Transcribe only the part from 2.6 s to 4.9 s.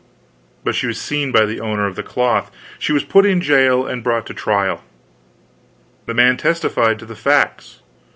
She was put in jail and brought to trial.